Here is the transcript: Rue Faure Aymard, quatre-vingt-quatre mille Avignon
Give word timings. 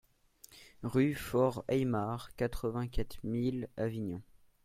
Rue 0.81 1.13
Faure 1.13 1.63
Aymard, 1.67 2.31
quatre-vingt-quatre 2.35 3.19
mille 3.23 3.69
Avignon 3.77 4.23